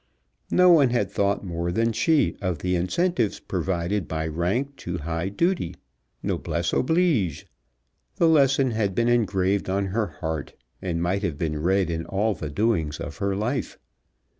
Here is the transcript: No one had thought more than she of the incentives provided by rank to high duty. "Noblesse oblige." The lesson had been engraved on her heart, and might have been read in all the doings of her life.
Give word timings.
No 0.49 0.71
one 0.71 0.89
had 0.89 1.11
thought 1.11 1.43
more 1.45 1.71
than 1.71 1.91
she 1.93 2.35
of 2.41 2.57
the 2.57 2.75
incentives 2.75 3.39
provided 3.39 4.07
by 4.07 4.25
rank 4.25 4.75
to 4.77 4.97
high 4.97 5.29
duty. 5.29 5.75
"Noblesse 6.23 6.73
oblige." 6.73 7.45
The 8.15 8.27
lesson 8.27 8.71
had 8.71 8.95
been 8.95 9.09
engraved 9.09 9.69
on 9.69 9.85
her 9.93 10.07
heart, 10.07 10.55
and 10.81 11.03
might 11.03 11.21
have 11.21 11.37
been 11.37 11.61
read 11.61 11.91
in 11.91 12.07
all 12.07 12.33
the 12.33 12.49
doings 12.49 12.99
of 12.99 13.17
her 13.17 13.35
life. 13.35 13.77